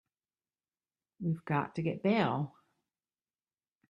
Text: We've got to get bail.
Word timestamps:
We've 1.19 1.45
got 1.45 1.75
to 1.75 1.83
get 1.83 2.01
bail. 2.01 2.55